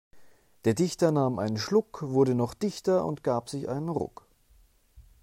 [0.65, 4.25] Der Dichter nahm einen Schluck, wurde noch dichter und gab sich einen Ruck.